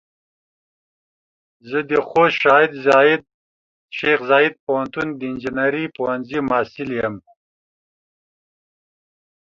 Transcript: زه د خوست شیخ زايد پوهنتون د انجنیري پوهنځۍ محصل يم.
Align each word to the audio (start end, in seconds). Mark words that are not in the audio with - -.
زه 1.69 1.79
د 1.89 1.91
خوست 2.07 2.37
شیخ 3.97 4.19
زايد 4.29 4.53
پوهنتون 4.65 5.07
د 5.15 5.21
انجنیري 5.31 5.85
پوهنځۍ 5.95 6.39
محصل 6.49 6.89
يم. 7.01 7.15